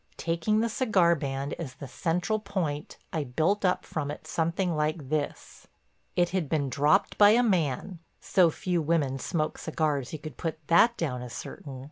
[0.17, 5.09] Taking the cigar band as the central point I built up from it something like
[5.09, 5.67] this:
[6.15, 10.97] It had been dropped by a man—so few women smoke cigars you could put that
[10.97, 11.79] down as certain.